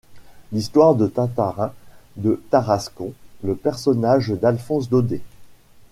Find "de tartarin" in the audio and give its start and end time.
0.95-1.73